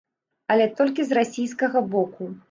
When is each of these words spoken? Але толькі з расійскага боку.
Але 0.53 0.65
толькі 0.79 1.05
з 1.09 1.17
расійскага 1.17 1.79
боку. 1.97 2.31